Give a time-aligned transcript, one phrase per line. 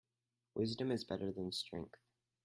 [0.55, 1.93] Wisdom is better than strength.